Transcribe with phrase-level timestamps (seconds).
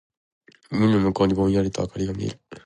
[0.71, 2.39] 海の向こうにぼんやりと灯りが見える。